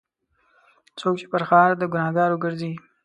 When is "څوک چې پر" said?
0.99-1.41